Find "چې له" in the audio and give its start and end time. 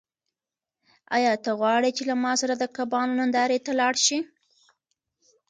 1.97-2.15